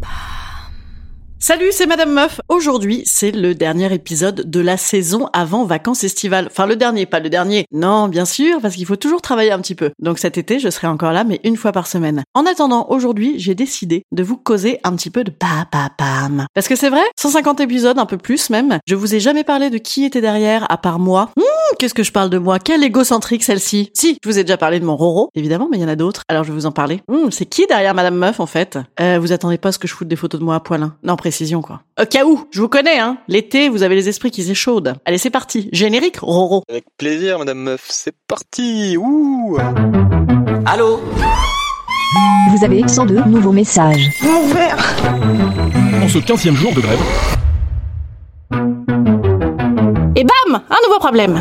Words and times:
Bye. 0.00 0.29
Salut, 1.42 1.68
c'est 1.70 1.86
Madame 1.86 2.12
Meuf. 2.12 2.42
Aujourd'hui, 2.50 3.00
c'est 3.06 3.30
le 3.30 3.54
dernier 3.54 3.90
épisode 3.94 4.50
de 4.50 4.60
la 4.60 4.76
saison 4.76 5.26
avant 5.32 5.64
vacances 5.64 6.04
estivales. 6.04 6.48
Enfin, 6.50 6.66
le 6.66 6.76
dernier, 6.76 7.06
pas 7.06 7.18
le 7.18 7.30
dernier. 7.30 7.64
Non, 7.72 8.08
bien 8.08 8.26
sûr, 8.26 8.60
parce 8.60 8.74
qu'il 8.76 8.84
faut 8.84 8.96
toujours 8.96 9.22
travailler 9.22 9.50
un 9.50 9.58
petit 9.58 9.74
peu. 9.74 9.90
Donc 10.00 10.18
cet 10.18 10.36
été, 10.36 10.58
je 10.58 10.68
serai 10.68 10.86
encore 10.86 11.12
là, 11.12 11.24
mais 11.24 11.40
une 11.42 11.56
fois 11.56 11.72
par 11.72 11.86
semaine. 11.86 12.24
En 12.34 12.44
attendant, 12.44 12.88
aujourd'hui, 12.90 13.36
j'ai 13.38 13.54
décidé 13.54 14.02
de 14.12 14.22
vous 14.22 14.36
causer 14.36 14.80
un 14.84 14.94
petit 14.94 15.08
peu 15.08 15.24
de 15.24 15.30
pam. 15.30 16.44
Parce 16.52 16.68
que 16.68 16.76
c'est 16.76 16.90
vrai, 16.90 17.00
150 17.18 17.60
épisodes, 17.60 17.98
un 17.98 18.04
peu 18.04 18.18
plus 18.18 18.50
même. 18.50 18.78
Je 18.86 18.94
vous 18.94 19.14
ai 19.14 19.20
jamais 19.20 19.42
parlé 19.42 19.70
de 19.70 19.78
qui 19.78 20.04
était 20.04 20.20
derrière, 20.20 20.70
à 20.70 20.76
part 20.76 20.98
moi. 20.98 21.30
Hum, 21.38 21.44
qu'est-ce 21.78 21.94
que 21.94 22.02
je 22.02 22.12
parle 22.12 22.28
de 22.28 22.36
moi? 22.38 22.58
Quelle 22.58 22.84
égocentrique 22.84 23.44
celle-ci 23.44 23.90
Si, 23.94 24.18
je 24.22 24.28
vous 24.28 24.38
ai 24.38 24.44
déjà 24.44 24.58
parlé 24.58 24.78
de 24.78 24.84
mon 24.84 24.94
Roro, 24.94 25.30
évidemment, 25.34 25.68
mais 25.70 25.78
il 25.78 25.80
y 25.80 25.84
en 25.86 25.88
a 25.88 25.96
d'autres. 25.96 26.22
Alors 26.28 26.44
je 26.44 26.50
vais 26.50 26.54
vous 26.54 26.66
en 26.66 26.72
parler. 26.72 27.00
Hum, 27.08 27.32
c'est 27.32 27.46
qui 27.46 27.66
derrière 27.66 27.94
Madame 27.94 28.16
Meuf, 28.16 28.40
en 28.40 28.46
fait? 28.46 28.78
Euh, 29.00 29.18
Vous 29.18 29.32
attendez 29.32 29.56
pas 29.56 29.70
à 29.70 29.72
ce 29.72 29.78
que 29.78 29.88
je 29.88 29.94
foute 29.94 30.06
des 30.08 30.16
photos 30.16 30.38
de 30.38 30.44
moi 30.44 30.56
à 30.56 30.60
poil, 30.60 30.82
hein 30.82 30.96
Non, 31.02 31.16
précision, 31.30 31.62
quoi. 31.62 31.82
Au 32.00 32.06
cas 32.06 32.24
où, 32.24 32.44
je 32.50 32.60
vous 32.60 32.68
connais, 32.68 32.98
hein. 32.98 33.18
L'été, 33.28 33.68
vous 33.68 33.84
avez 33.84 33.94
les 33.94 34.08
esprits 34.08 34.32
qui 34.32 34.42
s'échaudent. 34.42 34.94
Allez, 35.04 35.16
c'est 35.16 35.30
parti. 35.30 35.68
Générique, 35.72 36.18
Roro. 36.20 36.64
Avec 36.68 36.86
plaisir, 36.98 37.38
Madame 37.38 37.58
Meuf. 37.58 37.86
C'est 37.88 38.16
parti. 38.26 38.96
Ouh. 38.98 39.56
Allô? 40.66 40.98
Vous 42.50 42.64
avez 42.64 42.82
102 42.88 43.22
nouveaux 43.26 43.52
messages. 43.52 44.10
En 46.02 46.08
ce 46.08 46.18
15e 46.18 46.54
jour 46.54 46.72
de 46.74 46.80
grève, 46.80 46.98
Et 50.16 50.24
bam 50.24 50.60
Un 50.68 50.88
nouveau 50.88 50.98
problème 50.98 51.40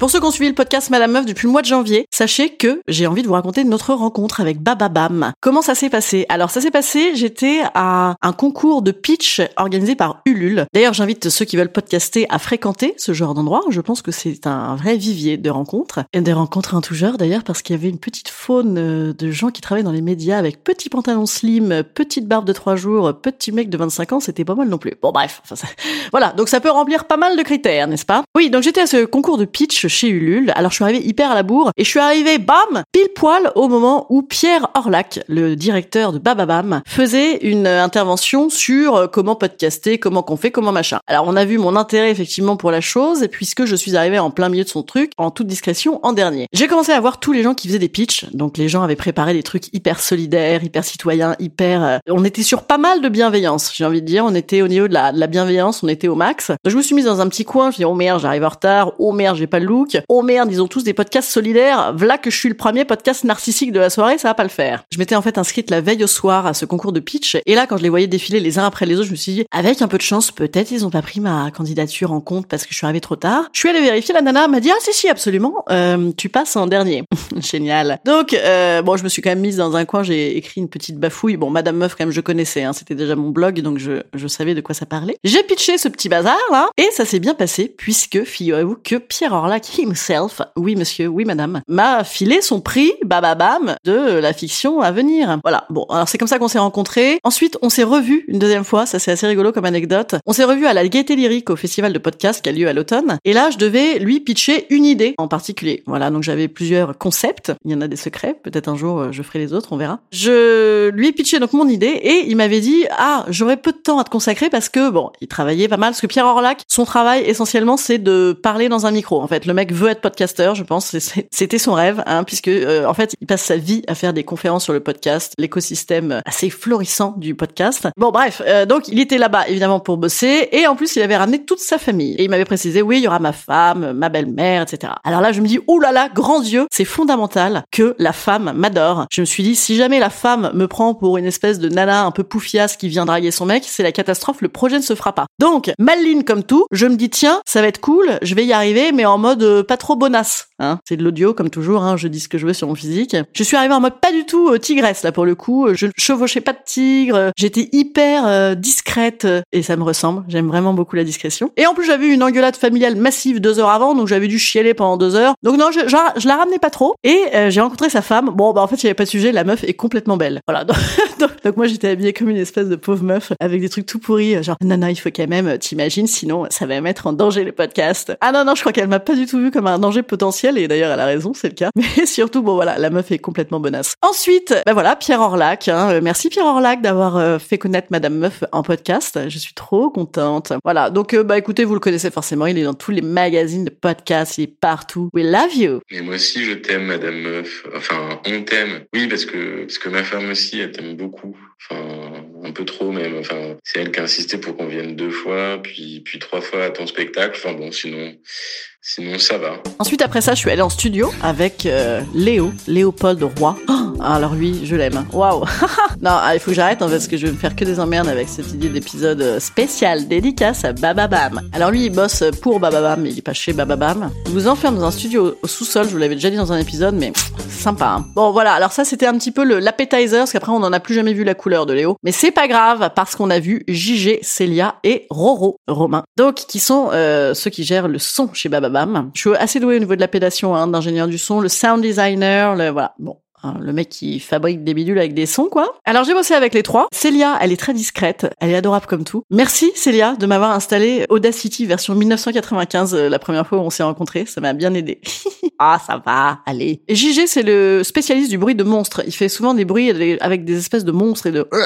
pour 0.00 0.10
ceux 0.10 0.18
qui 0.18 0.24
ont 0.24 0.30
suivi 0.30 0.48
le 0.48 0.54
podcast 0.54 0.88
Madame 0.88 1.12
Meuf 1.12 1.26
depuis 1.26 1.46
le 1.46 1.52
mois 1.52 1.60
de 1.60 1.66
janvier, 1.66 2.06
sachez 2.10 2.56
que 2.56 2.80
j'ai 2.88 3.06
envie 3.06 3.20
de 3.20 3.26
vous 3.26 3.34
raconter 3.34 3.64
notre 3.64 3.92
rencontre 3.92 4.40
avec 4.40 4.58
Bababam. 4.58 5.32
Comment 5.42 5.60
ça 5.60 5.74
s'est 5.74 5.90
passé? 5.90 6.24
Alors 6.30 6.48
ça 6.48 6.62
s'est 6.62 6.70
passé, 6.70 7.14
j'étais 7.16 7.60
à 7.74 8.16
un 8.22 8.32
concours 8.32 8.80
de 8.80 8.92
pitch 8.92 9.42
organisé 9.58 9.96
par 9.96 10.22
Ulule. 10.24 10.64
D'ailleurs, 10.72 10.94
j'invite 10.94 11.28
ceux 11.28 11.44
qui 11.44 11.58
veulent 11.58 11.70
podcaster 11.70 12.24
à 12.30 12.38
fréquenter 12.38 12.94
ce 12.96 13.12
genre 13.12 13.34
d'endroit. 13.34 13.60
Je 13.68 13.82
pense 13.82 14.00
que 14.00 14.10
c'est 14.10 14.46
un 14.46 14.74
vrai 14.74 14.96
vivier 14.96 15.36
de 15.36 15.50
rencontres. 15.50 16.00
Et 16.14 16.22
des 16.22 16.32
rencontres 16.32 16.74
en 16.74 16.80
tout 16.80 16.94
genre 16.94 17.18
d'ailleurs 17.18 17.44
parce 17.44 17.60
qu'il 17.60 17.76
y 17.76 17.78
avait 17.78 17.90
une 17.90 17.98
petite 17.98 18.30
faune 18.30 18.78
euh, 18.78 19.12
de 19.12 19.30
gens 19.30 19.50
qui 19.50 19.60
travaillent 19.60 19.84
dans 19.84 19.92
les 19.92 20.00
médias 20.00 20.38
avec 20.38 20.64
petits 20.64 20.88
pantalons 20.88 21.26
slim, 21.26 21.82
petite 21.94 22.26
barbe 22.26 22.46
de 22.46 22.54
trois 22.54 22.74
jours, 22.74 23.20
petit 23.20 23.52
mec 23.52 23.68
de 23.68 23.76
25 23.76 24.14
ans, 24.14 24.20
c'était 24.20 24.46
pas 24.46 24.54
mal 24.54 24.70
non 24.70 24.78
plus. 24.78 24.94
Bon 25.02 25.12
bref, 25.12 25.42
voilà, 26.10 26.32
donc 26.32 26.48
ça 26.48 26.60
peut 26.60 26.70
remplir 26.70 27.04
pas 27.04 27.18
mal 27.18 27.36
de 27.36 27.42
critères, 27.42 27.86
n'est-ce 27.86 28.06
pas? 28.06 28.24
Oui, 28.34 28.48
donc 28.48 28.62
j'étais 28.62 28.80
à 28.80 28.86
ce 28.86 29.04
concours 29.04 29.36
de 29.36 29.44
pitch 29.44 29.89
chez 29.90 30.08
Ulule. 30.08 30.52
Alors 30.56 30.70
je 30.70 30.76
suis 30.76 30.84
arrivée 30.84 31.04
hyper 31.06 31.30
à 31.30 31.34
la 31.34 31.42
bourre 31.42 31.70
et 31.76 31.84
je 31.84 31.88
suis 31.88 31.98
arrivée, 31.98 32.38
bam, 32.38 32.82
pile 32.92 33.08
poil 33.14 33.52
au 33.54 33.68
moment 33.68 34.06
où 34.08 34.22
Pierre 34.22 34.68
Orlac, 34.74 35.20
le 35.28 35.56
directeur 35.56 36.12
de 36.12 36.18
Bababam, 36.18 36.82
faisait 36.86 37.36
une 37.38 37.66
euh, 37.66 37.84
intervention 37.84 38.48
sur 38.48 38.96
euh, 38.96 39.06
comment 39.06 39.34
podcaster, 39.34 39.98
comment 39.98 40.22
qu'on 40.22 40.36
fait, 40.36 40.50
comment 40.50 40.72
machin. 40.72 41.00
Alors 41.06 41.26
on 41.28 41.36
a 41.36 41.44
vu 41.44 41.58
mon 41.58 41.76
intérêt 41.76 42.10
effectivement 42.10 42.56
pour 42.56 42.70
la 42.70 42.80
chose 42.80 43.26
puisque 43.30 43.64
je 43.64 43.76
suis 43.76 43.96
arrivée 43.96 44.18
en 44.18 44.30
plein 44.30 44.48
milieu 44.48 44.64
de 44.64 44.68
son 44.68 44.82
truc, 44.82 45.12
en 45.18 45.30
toute 45.30 45.46
discrétion, 45.46 46.00
en 46.02 46.12
dernier. 46.12 46.46
J'ai 46.52 46.68
commencé 46.68 46.92
à 46.92 47.00
voir 47.00 47.20
tous 47.20 47.32
les 47.32 47.42
gens 47.42 47.54
qui 47.54 47.68
faisaient 47.68 47.78
des 47.78 47.88
pitchs. 47.88 48.26
Donc 48.32 48.56
les 48.56 48.68
gens 48.68 48.82
avaient 48.82 48.96
préparé 48.96 49.32
des 49.32 49.42
trucs 49.42 49.72
hyper 49.74 50.00
solidaires, 50.00 50.62
hyper 50.62 50.84
citoyens, 50.84 51.34
hyper... 51.38 51.84
euh, 51.84 51.98
On 52.08 52.24
était 52.24 52.42
sur 52.42 52.62
pas 52.62 52.78
mal 52.78 53.00
de 53.00 53.08
bienveillance, 53.08 53.72
j'ai 53.74 53.84
envie 53.84 54.00
de 54.00 54.06
dire. 54.06 54.24
On 54.24 54.34
était 54.34 54.62
au 54.62 54.68
niveau 54.68 54.88
de 54.88 54.94
la, 54.94 55.12
bienveillance, 55.26 55.82
on 55.82 55.88
était 55.88 56.08
au 56.08 56.14
max. 56.14 56.52
Je 56.64 56.76
me 56.76 56.82
suis 56.82 56.94
mise 56.94 57.04
dans 57.04 57.20
un 57.20 57.28
petit 57.28 57.44
coin, 57.44 57.70
je 57.70 57.76
me 57.76 57.78
dis 57.78 57.84
oh 57.84 57.94
merde, 57.94 58.20
j'arrive 58.20 58.44
en 58.44 58.48
retard, 58.48 58.92
oh 58.98 59.12
merde, 59.12 59.36
j'ai 59.36 59.46
pas 59.46 59.58
le 59.58 59.66
look, 59.80 60.02
oh 60.08 60.22
merde, 60.22 60.50
ils 60.52 60.62
ont 60.62 60.68
tous 60.68 60.84
des 60.84 60.94
podcasts 60.94 61.30
solidaires, 61.30 61.94
voilà 61.96 62.18
que 62.18 62.30
je 62.30 62.36
suis 62.36 62.48
le 62.48 62.54
premier 62.54 62.84
podcast 62.84 63.24
narcissique 63.24 63.72
de 63.72 63.80
la 63.80 63.90
soirée, 63.90 64.18
ça 64.18 64.28
va 64.28 64.34
pas 64.34 64.42
le 64.42 64.48
faire. 64.48 64.84
Je 64.92 64.98
m'étais 64.98 65.16
en 65.16 65.22
fait 65.22 65.38
inscrite 65.38 65.70
la 65.70 65.80
veille 65.80 66.04
au 66.04 66.06
soir 66.06 66.46
à 66.46 66.54
ce 66.54 66.64
concours 66.64 66.92
de 66.92 67.00
pitch, 67.00 67.36
et 67.46 67.54
là 67.54 67.66
quand 67.66 67.76
je 67.76 67.82
les 67.82 67.88
voyais 67.88 68.06
défiler 68.06 68.40
les 68.40 68.58
uns 68.58 68.66
après 68.66 68.86
les 68.86 68.96
autres, 68.96 69.06
je 69.06 69.12
me 69.12 69.16
suis 69.16 69.32
dit, 69.32 69.44
avec 69.50 69.82
un 69.82 69.88
peu 69.88 69.96
de 69.96 70.02
chance, 70.02 70.30
peut-être 70.30 70.70
ils 70.70 70.84
ont 70.84 70.90
pas 70.90 71.02
pris 71.02 71.20
ma 71.20 71.50
candidature 71.50 72.12
en 72.12 72.20
compte 72.20 72.46
parce 72.46 72.64
que 72.64 72.72
je 72.72 72.76
suis 72.76 72.84
arrivée 72.84 73.00
trop 73.00 73.16
tard. 73.16 73.48
Je 73.52 73.60
suis 73.60 73.68
allée 73.68 73.80
vérifier, 73.80 74.14
la 74.14 74.22
nana 74.22 74.48
m'a 74.48 74.60
dit, 74.60 74.70
ah 74.70 74.78
si 74.80 74.92
si, 74.92 75.08
absolument, 75.08 75.64
euh, 75.70 76.12
tu 76.16 76.28
passes 76.28 76.56
en 76.56 76.66
dernier. 76.66 77.04
Génial. 77.36 78.00
Donc, 78.04 78.34
euh, 78.34 78.82
bon, 78.82 78.96
je 78.96 79.04
me 79.04 79.08
suis 79.08 79.22
quand 79.22 79.30
même 79.30 79.40
mise 79.40 79.56
dans 79.56 79.76
un 79.76 79.84
coin, 79.84 80.02
j'ai 80.02 80.36
écrit 80.36 80.60
une 80.60 80.68
petite 80.68 80.98
bafouille. 80.98 81.36
Bon, 81.36 81.50
Madame 81.50 81.76
Meuf, 81.76 81.94
quand 81.96 82.04
même, 82.04 82.12
je 82.12 82.20
connaissais, 82.20 82.62
hein, 82.62 82.72
c'était 82.72 82.94
déjà 82.94 83.16
mon 83.16 83.30
blog, 83.30 83.60
donc 83.60 83.78
je, 83.78 84.02
je 84.14 84.28
savais 84.28 84.54
de 84.54 84.60
quoi 84.60 84.74
ça 84.74 84.86
parlait. 84.86 85.16
J'ai 85.24 85.42
pitché 85.42 85.78
ce 85.78 85.88
petit 85.88 86.08
bazar, 86.08 86.38
là, 86.50 86.68
et 86.76 86.88
ça 86.92 87.04
s'est 87.04 87.20
bien 87.20 87.34
passé, 87.34 87.72
puisque, 87.76 88.24
figurez-vous 88.24 88.76
que 88.82 88.96
Pierre 88.96 89.32
Orlac 89.32 89.69
himself, 89.78 90.42
oui 90.56 90.76
monsieur, 90.76 91.06
oui 91.08 91.24
madame, 91.24 91.62
m'a 91.68 92.04
filé 92.04 92.40
son 92.40 92.60
prix, 92.60 92.92
bababam, 93.10 93.74
de 93.84 94.18
la 94.18 94.32
fiction 94.32 94.80
à 94.80 94.92
venir. 94.92 95.38
Voilà. 95.42 95.64
Bon, 95.68 95.84
alors 95.90 96.08
c'est 96.08 96.16
comme 96.16 96.28
ça 96.28 96.38
qu'on 96.38 96.48
s'est 96.48 96.58
rencontrés. 96.58 97.18
Ensuite, 97.24 97.58
on 97.60 97.68
s'est 97.68 97.82
revus 97.82 98.24
une 98.28 98.38
deuxième 98.38 98.64
fois, 98.64 98.86
ça 98.86 98.98
c'est 98.98 99.10
assez 99.10 99.26
rigolo 99.26 99.52
comme 99.52 99.64
anecdote. 99.64 100.14
On 100.26 100.32
s'est 100.32 100.44
revus 100.44 100.66
à 100.66 100.72
la 100.72 100.86
Gaieté 100.86 101.16
Lyrique 101.16 101.50
au 101.50 101.56
festival 101.56 101.92
de 101.92 101.98
podcast 101.98 102.40
qui 102.42 102.48
a 102.48 102.52
lieu 102.52 102.68
à 102.68 102.72
l'automne. 102.72 103.18
Et 103.24 103.32
là, 103.32 103.50
je 103.50 103.58
devais 103.58 103.98
lui 103.98 104.20
pitcher 104.20 104.66
une 104.70 104.84
idée 104.84 105.14
en 105.18 105.26
particulier. 105.28 105.82
Voilà, 105.86 106.10
donc 106.10 106.22
j'avais 106.22 106.46
plusieurs 106.46 106.96
concepts. 106.96 107.52
Il 107.64 107.72
y 107.72 107.74
en 107.74 107.80
a 107.80 107.88
des 107.88 107.96
secrets. 107.96 108.36
Peut-être 108.42 108.68
un 108.68 108.76
jour, 108.76 109.00
euh, 109.00 109.08
je 109.12 109.22
ferai 109.22 109.40
les 109.40 109.52
autres, 109.52 109.72
on 109.72 109.76
verra. 109.76 110.00
Je 110.12 110.90
lui 110.90 111.08
ai 111.08 111.12
pitché 111.12 111.40
donc 111.40 111.52
mon 111.52 111.68
idée 111.68 111.86
et 111.86 112.26
il 112.28 112.36
m'avait 112.36 112.60
dit, 112.60 112.84
ah, 112.96 113.24
j'aurais 113.28 113.56
peu 113.56 113.72
de 113.72 113.78
temps 113.78 113.98
à 113.98 114.04
te 114.04 114.10
consacrer 114.10 114.50
parce 114.50 114.68
que, 114.68 114.90
bon, 114.90 115.10
il 115.20 115.26
travaillait 115.26 115.68
pas 115.68 115.76
mal. 115.76 115.90
Parce 115.90 116.00
que 116.00 116.06
Pierre 116.06 116.26
Orlac, 116.26 116.62
son 116.68 116.84
travail 116.84 117.24
essentiellement, 117.26 117.76
c'est 117.76 117.98
de 117.98 118.38
parler 118.40 118.68
dans 118.68 118.86
un 118.86 118.92
micro. 118.92 119.20
En 119.20 119.26
fait, 119.26 119.46
le 119.46 119.54
mec 119.54 119.72
veut 119.72 119.88
être 119.88 120.00
podcasteur, 120.00 120.54
je 120.54 120.62
pense. 120.62 120.96
C'était 121.30 121.58
son 121.58 121.72
rêve, 121.72 122.02
hein, 122.06 122.24
puisque, 122.24 122.48
euh, 122.48 122.84
il 123.20 123.26
passe 123.26 123.42
sa 123.42 123.56
vie 123.56 123.82
à 123.86 123.94
faire 123.94 124.12
des 124.12 124.24
conférences 124.24 124.64
sur 124.64 124.72
le 124.72 124.80
podcast, 124.80 125.34
l'écosystème 125.38 126.22
assez 126.24 126.50
florissant 126.50 127.14
du 127.16 127.34
podcast. 127.34 127.88
Bon, 127.96 128.10
bref, 128.10 128.42
euh, 128.46 128.66
donc 128.66 128.88
il 128.88 128.98
était 128.98 129.18
là-bas, 129.18 129.48
évidemment, 129.48 129.80
pour 129.80 129.96
bosser. 129.96 130.48
Et 130.52 130.66
en 130.66 130.76
plus, 130.76 130.96
il 130.96 131.02
avait 131.02 131.16
ramené 131.16 131.44
toute 131.44 131.60
sa 131.60 131.78
famille. 131.78 132.14
Et 132.16 132.24
il 132.24 132.30
m'avait 132.30 132.44
précisé, 132.44 132.82
oui, 132.82 132.98
il 132.98 133.04
y 133.04 133.08
aura 133.08 133.18
ma 133.18 133.32
femme, 133.32 133.92
ma 133.92 134.08
belle-mère, 134.08 134.62
etc. 134.62 134.92
Alors 135.04 135.20
là, 135.20 135.32
je 135.32 135.40
me 135.40 135.46
dis, 135.46 135.60
oh 135.66 135.78
là 135.78 135.92
là, 135.92 136.08
grand 136.12 136.40
Dieu, 136.40 136.66
c'est 136.70 136.84
fondamental 136.84 137.64
que 137.70 137.94
la 137.98 138.12
femme 138.12 138.52
m'adore. 138.54 139.06
Je 139.10 139.20
me 139.20 139.26
suis 139.26 139.42
dit, 139.42 139.56
si 139.56 139.76
jamais 139.76 139.98
la 139.98 140.10
femme 140.10 140.50
me 140.54 140.66
prend 140.66 140.94
pour 140.94 141.18
une 141.18 141.26
espèce 141.26 141.58
de 141.58 141.68
nana 141.68 142.04
un 142.04 142.10
peu 142.10 142.22
poufiasse 142.22 142.76
qui 142.76 142.88
vient 142.88 143.04
draguer 143.04 143.30
son 143.30 143.46
mec, 143.46 143.64
c'est 143.66 143.82
la 143.82 143.92
catastrophe, 143.92 144.40
le 144.40 144.48
projet 144.48 144.76
ne 144.76 144.82
se 144.82 144.94
fera 144.94 145.14
pas. 145.14 145.26
Donc, 145.38 145.72
maline 145.78 146.24
comme 146.24 146.42
tout, 146.42 146.66
je 146.72 146.86
me 146.86 146.96
dis, 146.96 147.10
tiens, 147.10 147.40
ça 147.46 147.60
va 147.60 147.68
être 147.68 147.80
cool, 147.80 148.18
je 148.22 148.34
vais 148.34 148.44
y 148.44 148.52
arriver, 148.52 148.92
mais 148.92 149.04
en 149.04 149.18
mode 149.18 149.42
euh, 149.42 149.62
pas 149.62 149.76
trop 149.76 149.96
bonasse. 149.96 150.48
Hein. 150.58 150.78
C'est 150.86 150.96
de 150.96 151.02
l'audio, 151.02 151.34
comme 151.34 151.50
toujours, 151.50 151.82
hein, 151.82 151.96
je 151.96 152.08
dis 152.08 152.20
ce 152.20 152.28
que 152.28 152.38
je 152.38 152.46
veux 152.46 152.52
sur 152.52 152.68
mon 152.68 152.74
physique. 152.74 152.89
Je 153.32 153.42
suis 153.42 153.56
arrivée 153.56 153.74
en 153.74 153.80
mode 153.80 154.00
pas 154.00 154.12
du 154.12 154.24
tout 154.24 154.50
euh, 154.50 154.58
tigresse, 154.58 155.02
là, 155.02 155.12
pour 155.12 155.24
le 155.24 155.34
coup. 155.34 155.68
Je 155.74 155.86
chevauchais 155.96 156.40
pas 156.40 156.52
de 156.52 156.58
tigre, 156.64 157.32
j'étais 157.36 157.68
hyper 157.72 158.26
euh, 158.26 158.54
discrète, 158.54 159.26
et 159.52 159.62
ça 159.62 159.76
me 159.76 159.82
ressemble. 159.82 160.24
J'aime 160.28 160.48
vraiment 160.48 160.74
beaucoup 160.74 160.96
la 160.96 161.04
discrétion. 161.04 161.52
Et 161.56 161.66
en 161.66 161.74
plus, 161.74 161.84
j'avais 161.84 162.06
eu 162.06 162.12
une 162.12 162.22
engueulade 162.22 162.56
familiale 162.56 162.96
massive 162.96 163.40
deux 163.40 163.58
heures 163.58 163.70
avant, 163.70 163.94
donc 163.94 164.08
j'avais 164.08 164.28
dû 164.28 164.38
chialer 164.38 164.74
pendant 164.74 164.96
deux 164.96 165.14
heures. 165.14 165.34
Donc 165.42 165.56
non, 165.58 165.70
je, 165.72 165.80
je 165.88 166.28
la 166.28 166.36
ramenais 166.36 166.58
pas 166.58 166.70
trop. 166.70 166.94
Et 167.04 167.18
euh, 167.34 167.50
j'ai 167.50 167.60
rencontré 167.60 167.88
sa 167.90 168.02
femme. 168.02 168.30
Bon, 168.30 168.52
bah 168.52 168.62
en 168.62 168.66
fait, 168.66 168.76
il 168.76 168.84
y 168.84 168.86
avait 168.86 168.94
pas 168.94 169.04
de 169.04 169.08
sujet, 169.08 169.32
la 169.32 169.44
meuf 169.44 169.64
est 169.64 169.74
complètement 169.74 170.16
belle. 170.16 170.40
Voilà. 170.46 170.64
Donc, 171.18 171.56
moi, 171.56 171.66
j'étais 171.66 171.88
habillée 171.88 172.12
comme 172.12 172.28
une 172.28 172.36
espèce 172.36 172.68
de 172.68 172.76
pauvre 172.76 173.04
meuf, 173.04 173.32
avec 173.40 173.60
des 173.60 173.68
trucs 173.68 173.86
tout 173.86 173.98
pourris, 173.98 174.42
genre, 174.42 174.56
non, 174.62 174.86
il 174.86 174.96
faut 174.96 175.10
quand 175.14 175.28
même, 175.28 175.58
t'imagines, 175.58 176.06
sinon, 176.06 176.46
ça 176.50 176.66
va 176.66 176.80
mettre 176.80 177.06
en 177.06 177.12
danger 177.12 177.44
le 177.44 177.52
podcast. 177.52 178.12
Ah 178.20 178.32
non, 178.32 178.44
non, 178.44 178.54
je 178.54 178.60
crois 178.60 178.72
qu'elle 178.72 178.88
m'a 178.88 179.00
pas 179.00 179.14
du 179.14 179.26
tout 179.26 179.38
vu 179.38 179.50
comme 179.50 179.66
un 179.66 179.78
danger 179.78 180.02
potentiel, 180.02 180.58
et 180.58 180.68
d'ailleurs, 180.68 180.92
elle 180.92 181.00
a 181.00 181.06
raison, 181.06 181.32
c'est 181.34 181.48
le 181.48 181.54
cas. 181.54 181.70
Mais 181.76 182.06
surtout, 182.06 182.42
bon, 182.42 182.54
voilà, 182.54 182.78
la 182.80 182.90
meuf 182.90 183.12
est 183.12 183.18
complètement 183.18 183.60
bonasse. 183.60 183.94
Ensuite, 184.02 184.54
bah 184.66 184.72
voilà, 184.72 184.96
Pierre 184.96 185.20
Orlac, 185.20 185.68
hein, 185.68 185.90
euh, 185.90 186.00
merci 186.02 186.28
Pierre 186.28 186.46
Orlac 186.46 186.80
d'avoir 186.80 187.16
euh, 187.16 187.38
fait 187.38 187.58
connaître 187.58 187.88
Madame 187.90 188.16
Meuf 188.16 188.42
en 188.52 188.62
podcast. 188.62 189.18
Je 189.28 189.38
suis 189.38 189.54
trop 189.54 189.90
contente. 189.90 190.52
Voilà, 190.64 190.90
donc, 190.90 191.14
euh, 191.14 191.22
bah 191.22 191.38
écoutez, 191.38 191.64
vous 191.64 191.74
le 191.74 191.80
connaissez 191.80 192.10
forcément, 192.10 192.46
il 192.46 192.58
est 192.58 192.64
dans 192.64 192.74
tous 192.74 192.90
les 192.90 193.02
magazines 193.02 193.64
de 193.64 193.70
podcast, 193.70 194.38
il 194.38 194.44
est 194.44 194.60
partout. 194.60 195.10
We 195.14 195.24
love 195.24 195.54
you. 195.54 195.80
Et 195.90 196.00
moi 196.00 196.14
aussi, 196.14 196.44
je 196.44 196.54
t'aime, 196.54 196.86
Madame 196.86 197.20
Meuf. 197.20 197.66
Enfin, 197.76 198.20
on 198.26 198.42
t'aime. 198.42 198.80
Oui, 198.94 199.06
parce 199.06 199.24
que 199.24 199.62
parce 199.62 199.78
que 199.78 199.88
ma 199.88 200.02
femme 200.02 200.30
aussi, 200.30 200.58
elle 200.58 200.72
t'aime 200.72 200.96
beaucoup. 200.96 201.36
Enfin, 201.62 202.24
un 202.42 202.52
peu 202.52 202.64
trop 202.64 202.90
même. 202.90 203.18
Enfin, 203.18 203.56
c'est 203.64 203.80
elle 203.80 203.92
qui 203.92 204.00
a 204.00 204.04
insisté 204.04 204.38
pour 204.38 204.56
qu'on 204.56 204.66
vienne 204.66 204.96
deux 204.96 205.10
fois, 205.10 205.60
puis 205.62 206.00
puis 206.00 206.18
trois 206.18 206.40
fois 206.40 206.64
à 206.64 206.70
ton 206.70 206.86
spectacle. 206.86 207.38
Enfin 207.42 207.54
bon, 207.54 207.70
sinon 207.70 209.18
ça 209.18 209.38
va. 209.38 209.62
Ensuite, 209.78 210.02
après 210.02 210.20
ça, 210.20 210.34
je 210.34 210.40
suis 210.40 210.50
allée 210.50 210.62
en 210.62 210.70
studio 210.70 211.12
avec 211.22 211.66
euh, 211.66 212.00
Léo, 212.14 212.52
Léopold 212.66 213.22
Roy. 213.38 213.56
Oh, 213.68 213.89
alors 214.02 214.34
lui, 214.34 214.64
je 214.64 214.76
l'aime. 214.76 215.04
Waouh. 215.12 215.40
non, 216.00 216.10
ah, 216.12 216.34
il 216.34 216.40
faut 216.40 216.50
que 216.50 216.54
j'arrête 216.54 216.82
hein, 216.82 216.88
parce 216.90 217.08
que 217.08 217.16
je 217.16 217.26
vais 217.26 217.32
me 217.32 217.36
faire 217.36 217.54
que 217.54 217.64
des 217.64 217.80
emmerdes 217.80 218.08
avec 218.08 218.28
cette 218.28 218.52
idée 218.52 218.68
d'épisode 218.68 219.20
euh, 219.20 219.40
spécial 219.40 220.08
dédicace 220.08 220.64
à 220.64 220.72
Bababam. 220.72 221.40
Alors 221.52 221.70
lui, 221.70 221.86
il 221.86 221.90
bosse 221.90 222.24
pour 222.42 222.60
Bababam, 222.60 223.00
mais 223.02 223.10
il 223.10 223.18
est 223.18 223.22
pas 223.22 223.32
chez 223.32 223.52
Bababam. 223.52 224.10
Il 224.26 224.32
vous 224.32 224.48
enferme 224.48 224.76
dans 224.76 224.84
un 224.84 224.90
studio 224.90 225.34
au 225.42 225.46
sous-sol, 225.46 225.86
je 225.86 225.90
vous 225.92 225.98
l'avais 225.98 226.14
déjà 226.14 226.30
dit 226.30 226.36
dans 226.36 226.52
un 226.52 226.58
épisode, 226.58 226.94
mais 226.94 227.12
sympa. 227.48 227.86
hein. 227.86 228.06
Bon, 228.14 228.30
voilà. 228.32 228.52
Alors 228.54 228.72
ça, 228.72 228.84
c'était 228.84 229.06
un 229.06 229.16
petit 229.16 229.32
peu 229.32 229.44
l'appetizer, 229.44 230.20
parce 230.20 230.32
qu'après, 230.32 230.52
on 230.52 230.60
n'en 230.60 230.72
a 230.72 230.80
plus 230.80 230.94
jamais 230.94 231.12
vu 231.12 231.24
la 231.24 231.34
couleur 231.34 231.66
de 231.66 231.72
Léo. 231.72 231.96
Mais 232.02 232.12
c'est 232.12 232.30
pas 232.32 232.48
grave, 232.48 232.90
parce 232.94 233.16
qu'on 233.16 233.30
a 233.30 233.38
vu 233.38 233.64
JG, 233.68 234.18
Célia 234.22 234.76
et 234.84 235.06
Roro, 235.10 235.56
Romain. 235.68 236.04
Donc, 236.16 236.36
qui 236.36 236.58
sont 236.58 236.90
euh, 236.92 237.34
ceux 237.34 237.50
qui 237.50 237.64
gèrent 237.64 237.88
le 237.88 237.98
son 237.98 238.30
chez 238.32 238.48
Bababam. 238.48 239.10
Je 239.14 239.20
suis 239.20 239.36
assez 239.36 239.60
doué 239.60 239.76
au 239.76 239.78
niveau 239.78 239.94
de 239.96 240.00
l'appellation 240.00 240.54
hein, 240.54 240.66
d'ingénieur 240.66 241.08
du 241.08 241.18
son, 241.18 241.40
le 241.40 241.48
sound 241.48 241.82
designer, 241.82 242.54
le 242.54 242.70
voilà. 242.70 242.94
Bon, 242.98 243.16
Hein, 243.20 243.29
le 243.60 243.72
mec 243.72 243.88
qui 243.88 244.20
fabrique 244.20 244.64
des 244.64 244.74
bidules 244.74 244.98
avec 244.98 245.14
des 245.14 245.26
sons, 245.26 245.48
quoi. 245.50 245.74
Alors 245.84 246.04
j'ai 246.04 246.14
bossé 246.14 246.34
avec 246.34 246.54
les 246.54 246.62
trois. 246.62 246.88
Célia, 246.92 247.38
elle 247.40 247.52
est 247.52 247.56
très 247.56 247.74
discrète, 247.74 248.26
elle 248.40 248.50
est 248.50 248.56
adorable 248.56 248.86
comme 248.86 249.04
tout. 249.04 249.24
Merci 249.30 249.70
Célia 249.74 250.16
de 250.16 250.26
m'avoir 250.26 250.52
installé 250.52 251.06
Audacity 251.08 251.66
version 251.66 251.94
1995 251.94 252.94
euh, 252.94 253.08
la 253.08 253.18
première 253.18 253.46
fois 253.46 253.58
où 253.58 253.62
on 253.62 253.70
s'est 253.70 253.82
rencontrés, 253.82 254.26
ça 254.26 254.40
m'a 254.40 254.52
bien 254.52 254.74
aidé. 254.74 255.00
ah 255.62 255.78
ça 255.86 256.02
va, 256.04 256.38
allez. 256.46 256.80
Et 256.88 256.94
JG 256.94 257.26
c'est 257.26 257.42
le 257.42 257.82
spécialiste 257.84 258.30
du 258.30 258.38
bruit 258.38 258.54
de 258.54 258.64
monstres. 258.64 259.02
Il 259.06 259.12
fait 259.12 259.28
souvent 259.28 259.52
des 259.52 259.66
bruits 259.66 259.90
avec 260.20 260.46
des 260.46 260.56
espèces 260.56 260.86
de 260.86 260.92
monstres 260.92 261.26
et 261.26 261.32
de... 261.32 261.46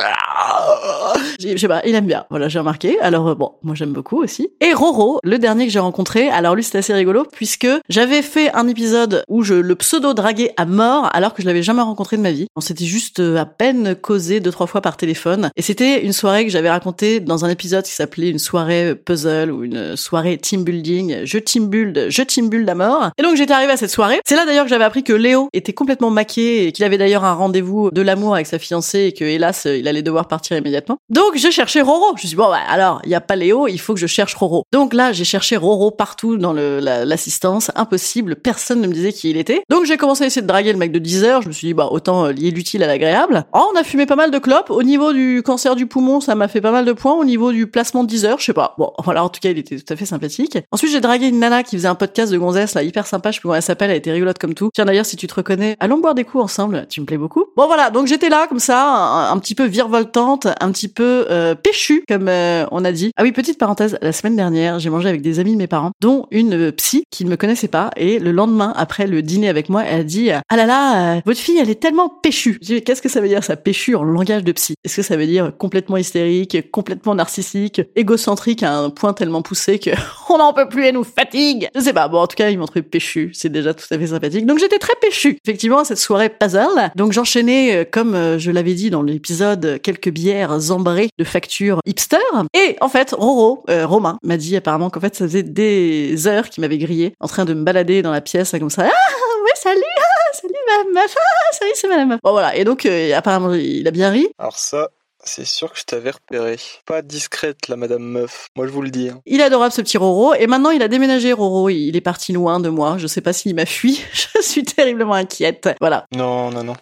Je 1.41 1.56
sais 1.56 1.69
pas, 1.69 1.82
il 1.87 1.94
aime 1.94 2.06
bien. 2.06 2.25
Voilà, 2.31 2.49
j'ai 2.49 2.58
remarqué. 2.58 2.99
Alors 3.00 3.29
euh, 3.29 3.35
bon, 3.35 3.52
moi 3.62 3.75
j'aime 3.75 3.93
beaucoup 3.93 4.23
aussi. 4.23 4.49
Et 4.61 4.73
Roro, 4.73 5.20
le 5.23 5.38
dernier 5.38 5.67
que 5.67 5.73
j'ai 5.73 5.79
rencontré. 5.79 6.29
Alors 6.29 6.56
lui 6.56 6.64
c'était 6.64 6.79
assez 6.79 6.93
rigolo 6.93 7.25
puisque 7.32 7.69
j'avais 7.88 8.23
fait 8.23 8.52
un 8.55 8.67
épisode 8.67 9.23
où 9.29 9.43
je 9.43 9.55
le 9.55 9.75
pseudo 9.76 10.12
draguais 10.12 10.52
à 10.56 10.64
mort 10.64 11.08
alors 11.12 11.32
que 11.32 11.43
je 11.43 11.47
l'avais 11.47 11.62
jamais 11.62 11.82
rencontré 11.82 12.17
de 12.17 12.23
ma 12.23 12.32
vie. 12.32 12.47
On 12.56 12.61
s'était 12.61 12.85
juste 12.85 13.20
euh, 13.20 13.37
à 13.37 13.47
peine 13.47 13.94
causé 13.94 14.40
deux 14.40 14.50
trois 14.50 14.67
fois 14.67 14.81
par 14.81 14.97
téléphone 14.97 15.50
et 15.55 15.62
c'était 15.62 16.05
une 16.05 16.12
soirée 16.12 16.44
que 16.44 16.50
j'avais 16.50 16.70
racontée 16.70 17.20
dans 17.20 17.44
un 17.44 17.49
épisode 17.49 17.85
qui 17.85 17.93
s'appelait 17.93 18.31
une 18.31 18.38
soirée 18.40 18.97
puzzle 18.97 19.52
ou 19.52 19.62
une 19.62 19.97
soirée 19.97 20.38
team 20.38 20.64
building, 20.64 21.25
je 21.25 21.38
team 21.38 21.69
build, 21.69 22.06
je 22.08 22.23
team 22.23 22.49
build 22.49 22.69
à 22.69 22.75
mort. 22.75 23.11
Et 23.19 23.23
donc 23.23 23.37
j'étais 23.37 23.52
arrivée 23.52 23.73
à 23.73 23.76
cette 23.76 23.83
soirée. 23.90 24.20
C'est 24.26 24.36
là 24.36 24.46
d'ailleurs 24.46 24.64
que 24.64 24.70
j'avais 24.70 24.84
appris 24.84 25.02
que 25.02 25.12
Léo 25.12 25.48
était 25.52 25.72
complètement 25.72 26.10
maqué 26.10 26.66
et 26.66 26.72
qu'il 26.72 26.84
avait 26.84 26.98
d'ailleurs 26.98 27.25
un 27.25 27.34
rendez-vous 27.34 27.90
de 27.90 28.02
l'amour 28.02 28.34
avec 28.34 28.46
sa 28.46 28.58
fiancée 28.58 29.04
et 29.06 29.12
que 29.12 29.25
hélas 29.25 29.66
il 29.66 29.86
allait 29.88 30.02
devoir 30.02 30.28
partir 30.28 30.56
immédiatement. 30.56 30.98
Donc 31.10 31.36
je 31.36 31.50
cherchais 31.50 31.81
Roro. 31.81 32.06
Je 32.10 32.12
me 32.12 32.19
suis 32.19 32.28
dit, 32.28 32.36
bon 32.36 32.48
bah, 32.48 32.60
alors 32.69 33.00
il 33.04 33.10
y 33.10 33.14
a 33.14 33.20
pas 33.20 33.36
Léo, 33.36 33.69
il 33.69 33.78
faut 33.78 33.94
que 33.94 34.00
je 34.00 34.06
cherche 34.06 34.34
Roro. 34.34 34.64
Donc 34.72 34.94
là 34.94 35.12
j'ai 35.12 35.25
cherché 35.25 35.56
Roro 35.56 35.90
partout 35.90 36.36
dans 36.36 36.52
l'assistance, 36.52 37.70
impossible, 37.75 38.36
personne 38.36 38.81
ne 38.81 38.86
me 38.86 38.92
disait 38.92 39.12
qui 39.12 39.31
il 39.31 39.36
était. 39.36 39.62
Donc 39.69 39.84
j'ai 39.84 39.96
commencé 39.96 40.25
à 40.25 40.26
essayer 40.26 40.42
de 40.42 40.46
draguer 40.46 40.72
le 40.72 40.78
mec 40.78 40.92
de 40.92 40.98
10 40.98 41.25
heures. 41.25 41.42
Je 41.42 41.48
me 41.48 41.52
suis 41.52 41.69
dit 41.69 41.75
bah 41.75 41.88
autant 41.90 42.26
euh, 42.26 42.32
lier 42.32 42.50
l'utile 42.50 42.82
à 42.82 42.87
l'agréable. 42.87 43.44
Oh, 43.52 43.70
on 43.72 43.78
a 43.78 43.84
fumé 43.84 44.06
pas 44.06 44.16
mal 44.16 44.30
de 44.30 44.38
clopes. 44.38 44.70
Au 44.70 44.82
niveau 44.82 45.12
du 45.12 45.42
cancer 45.44 45.76
du 45.76 45.87
poumon, 45.87 46.20
ça 46.20 46.34
m'a 46.34 46.48
fait 46.48 46.60
pas 46.60 46.72
mal 46.72 46.84
de 46.84 46.92
points. 46.92 47.14
Au 47.14 47.25
niveau 47.25 47.52
du 47.52 47.66
placement 47.66 48.04
de 48.04 48.08
10 48.08 48.25
heures, 48.25 48.38
je 48.38 48.44
sais 48.44 48.52
pas. 48.52 48.75
Bon, 48.78 48.92
voilà, 49.02 49.25
en 49.25 49.28
tout 49.28 49.40
cas, 49.40 49.50
il 49.50 49.58
était 49.58 49.76
tout 49.76 49.92
à 49.92 49.96
fait 49.96 50.06
sympathique. 50.06 50.58
Ensuite, 50.72 50.90
j'ai 50.90 51.00
dragué 51.00 51.28
une 51.28 51.38
nana 51.38 51.62
qui 51.62 51.76
faisait 51.76 51.88
un 51.88 51.94
podcast 51.94 52.32
de 52.32 52.38
gonzesse, 52.38 52.75
là, 52.75 52.82
hyper 52.82 53.06
sympa. 53.06 53.30
Je 53.30 53.37
sais 53.37 53.42
elle 53.82 53.91
était 53.93 54.12
rigolote 54.12 54.38
comme 54.38 54.55
tout. 54.55 54.71
Tiens, 54.75 54.85
d'ailleurs, 54.85 55.06
si 55.06 55.17
tu 55.17 55.26
te 55.26 55.35
reconnais, 55.35 55.76
allons 55.81 55.99
boire 55.99 56.15
des 56.15 56.25
coups 56.25 56.44
ensemble. 56.44 56.87
Tu 56.88 57.00
me 57.00 57.06
plais 57.06 57.19
beaucoup. 57.19 57.44
Bon, 57.56 57.67
voilà. 57.67 57.91
Donc, 57.91 58.06
j'étais 58.06 58.29
là, 58.29 58.47
comme 58.47 58.59
ça, 58.59 59.31
un, 59.31 59.38
petit 59.38 59.55
peu 59.55 59.65
virevoltante, 59.65 60.49
un 60.61 60.73
petit 60.73 60.88
peu 60.88 61.26
euh, 61.31 61.55
péchu, 61.55 62.05
comme 62.09 62.29
euh, 62.29 62.67
on 62.71 62.85
a 62.85 62.93
dit. 62.93 63.11
Ah 63.17 63.23
oui, 63.23 63.32
petite 63.32 63.59
parenthèse. 63.59 63.99
La 64.03 64.12
semaine 64.12 64.37
dernière, 64.37 64.79
j'ai 64.79 64.91
mangé 64.91 65.09
avec 65.09 65.23
des 65.23 65.41
amis 65.41 65.53
de 65.53 65.59
mes 65.59 65.67
parents, 65.67 65.93
dont 66.00 66.26
une 66.31 66.55
euh, 66.55 66.73
psy 66.73 67.05
qui 67.11 67.25
ne 67.25 67.31
me 67.31 67.37
connaissait 67.37 67.69
pas. 67.69 67.91
Et 67.97 68.19
le 68.19 68.32
lendemain, 68.32 68.73
après 68.76 69.06
le 69.06 69.23
dîner 69.23 69.49
avec 69.49 69.69
moi, 69.69 69.85
elle 69.85 70.00
a 70.00 70.05
dit, 70.05 70.31
ah 70.31 70.56
là 70.56 70.67
là, 70.67 71.17
euh, 71.17 71.21
votre 71.25 71.41
fille, 71.41 71.59
elle 71.59 71.71
est 71.71 71.81
tellement 71.81 72.09
péchue. 72.09 72.59
J'ai 72.62 72.82
qu'est-ce 72.82 73.03
que 73.03 73.09
ça 73.09 73.21
veut 73.21 73.29
dire, 73.29 73.43
ça, 73.44 73.56
péchu 73.56 73.94
en 73.94 74.05
langage 74.05 74.44
de 74.44 74.53
psy? 74.53 74.75
Est-ce 74.85 74.97
que 74.97 75.03
ça 75.03 75.17
veut 75.17 75.26
dire 75.26 75.53
complètement 75.56 75.97
hystérique, 75.97 76.71
complètement 76.71 77.15
narcissique, 77.15 77.82
égocentrique 77.97 78.62
à 78.62 78.76
un 78.76 78.91
point 78.91 79.12
tellement 79.12 79.43
poussé 79.43 79.79
que 79.79 79.91
on 80.29 80.38
n'en 80.38 80.53
peut 80.53 80.69
plus, 80.69 80.87
elle 80.87 80.94
nous 80.94 81.05
fatigue? 81.05 81.69
Je 81.75 81.81
sais 81.81 81.93
pas. 81.93 82.09
Bon, 82.09 82.19
en 82.19 82.26
tout 82.26 82.37
cas, 82.37 82.50
ils 82.50 82.59
m'ont 82.59 82.67
trouvé 82.67 82.82
péchu. 82.82 83.31
C'est 83.35 83.49
tout 83.72 83.87
à 83.90 83.99
fait 83.99 84.08
sympathique. 84.08 84.44
Donc, 84.44 84.58
j'étais 84.58 84.78
très 84.78 84.94
péchu. 85.00 85.38
Effectivement, 85.46 85.78
à 85.78 85.84
cette 85.84 85.99
soirée 85.99 86.28
puzzle. 86.28 86.90
Donc, 86.96 87.12
j'enchaînais, 87.12 87.76
euh, 87.76 87.84
comme 87.90 88.14
euh, 88.14 88.38
je 88.38 88.50
l'avais 88.50 88.75
dit 88.75 88.90
dans 88.90 89.02
l'épisode, 89.02 89.64
euh, 89.64 89.78
quelques 89.78 90.11
bières 90.11 90.58
zambrées 90.58 91.08
de 91.19 91.25
facture 91.25 91.81
hipster. 91.87 92.19
Et, 92.52 92.76
en 92.81 92.88
fait, 92.88 93.14
Roro, 93.16 93.64
Romain, 93.69 94.19
m'a 94.22 94.37
dit 94.37 94.56
apparemment 94.56 94.90
qu'en 94.90 95.00
fait, 95.00 95.14
ça 95.14 95.25
faisait 95.25 95.43
des 95.43 96.26
heures 96.26 96.50
qu'il 96.50 96.61
m'avait 96.61 96.78
grillé 96.78 97.14
en 97.20 97.28
train 97.28 97.44
de 97.44 97.55
me 97.55 97.62
balader 97.62 98.02
dans 98.02 98.12
la 98.12 98.20
pièce, 98.20 98.50
comme 98.58 98.70
ça. 98.70 98.82
Ah, 98.82 99.44
ouais, 99.44 99.50
salut, 99.55 99.81
ah, 99.99 100.32
salut, 100.34 100.55
ma 100.69 101.00
meuf, 101.00 101.14
ah, 101.16 101.52
salut, 101.52 101.72
c'est 101.75 101.88
madame 101.88 102.08
meuf. 102.08 102.20
Bon, 102.22 102.32
voilà. 102.32 102.56
Et 102.56 102.64
donc, 102.64 102.87
apparemment, 103.14 103.55
il 103.55 103.87
a 103.87 103.90
bien 103.90 104.11
ri. 104.11 104.28
Alors 104.38 104.58
ça, 104.58 104.88
c'est 105.25 105.44
sûr 105.44 105.73
que 105.73 105.79
je 105.79 105.85
t'avais 105.85 106.11
repéré. 106.11 106.56
Pas 106.87 107.03
discrète, 107.03 107.69
la 107.69 107.76
madame 107.76 108.03
meuf. 108.03 108.49
Moi, 108.56 108.67
je 108.67 108.73
vous 108.73 108.82
le 108.82 108.91
dis. 108.91 109.09
hein. 109.09 109.21
Il 109.26 109.41
est 109.41 109.44
adorable 109.44 109.73
ce 109.73 109.81
petit 109.82 109.97
Roro 109.99 110.35
et 110.35 110.47
maintenant 110.47 110.71
il 110.71 110.82
a 110.82 110.88
déménagé 110.88 111.32
Roro, 111.32 111.69
il 111.71 111.97
est 111.97 112.00
parti 112.00 112.32
loin 112.32 112.61
de 112.61 112.69
moi, 112.69 112.97
je 112.99 113.06
sais 113.06 113.21
pas 113.21 113.32
s'il 113.32 113.55
m'a 113.55 113.67
fui, 113.67 114.03
je 114.35 114.41
suis 114.43 114.65
terriblement 114.65 115.15
inquiète. 115.15 115.69
Voilà. 115.81 116.06
Non, 116.15 116.50
non, 116.50 116.62
non. 116.65 116.75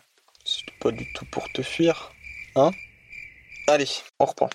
C'est 0.45 0.65
pas 0.81 0.91
du 0.91 1.07
tout 1.15 1.25
pour 1.31 1.45
te 1.53 1.63
fuir. 1.63 2.13
Hein 2.57 2.71
Allez, 3.69 3.87
on 4.19 4.25
reprend. 4.25 4.51